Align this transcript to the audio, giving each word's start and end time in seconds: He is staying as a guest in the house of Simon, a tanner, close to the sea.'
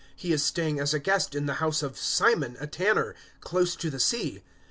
He 0.15 0.33
is 0.33 0.41
staying 0.43 0.79
as 0.79 0.95
a 0.95 0.99
guest 0.99 1.35
in 1.35 1.45
the 1.45 1.53
house 1.61 1.83
of 1.83 1.95
Simon, 1.95 2.57
a 2.59 2.65
tanner, 2.65 3.13
close 3.39 3.75
to 3.75 3.91
the 3.91 3.99
sea.' 3.99 4.41